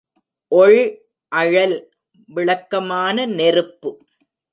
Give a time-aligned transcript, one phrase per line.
[0.51, 0.77] ஒள்
[1.31, 3.91] அழல்—விளக்கமான நெருப்பு.